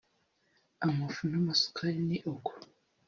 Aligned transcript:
amafu 0.85 1.19
n’amasukari 1.31 1.99
ni 2.07 2.17
uko 2.33 2.51